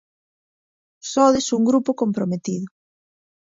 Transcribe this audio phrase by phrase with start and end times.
[1.11, 2.67] Sodes un grupo comprometido.